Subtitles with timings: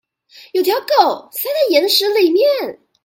[0.53, 2.79] 有條狗塞在岩石裡面